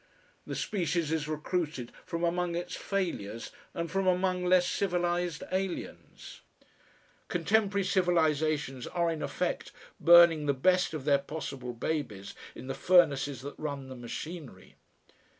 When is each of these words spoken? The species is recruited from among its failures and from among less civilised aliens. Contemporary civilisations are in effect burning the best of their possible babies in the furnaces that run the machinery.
The 0.47 0.55
species 0.55 1.11
is 1.11 1.27
recruited 1.27 1.91
from 2.07 2.23
among 2.23 2.55
its 2.55 2.75
failures 2.75 3.51
and 3.75 3.91
from 3.91 4.07
among 4.07 4.43
less 4.43 4.67
civilised 4.67 5.43
aliens. 5.51 6.41
Contemporary 7.27 7.83
civilisations 7.83 8.87
are 8.87 9.11
in 9.11 9.21
effect 9.21 9.71
burning 9.99 10.47
the 10.47 10.55
best 10.55 10.95
of 10.95 11.05
their 11.05 11.19
possible 11.19 11.73
babies 11.73 12.33
in 12.55 12.65
the 12.65 12.73
furnaces 12.73 13.41
that 13.41 13.59
run 13.59 13.89
the 13.89 13.95
machinery. 13.95 14.75